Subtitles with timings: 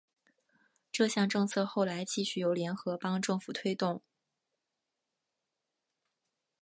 [0.91, 4.01] 这项政策后来继续由联合邦政府推动。